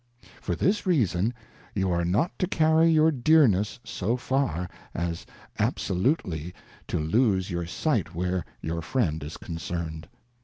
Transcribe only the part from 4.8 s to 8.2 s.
as absolutely to lose your Sight